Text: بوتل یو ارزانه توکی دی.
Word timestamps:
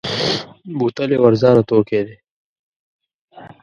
بوتل 0.77 1.09
یو 1.15 1.23
ارزانه 1.29 1.61
توکی 1.69 2.01
دی. 2.07 2.15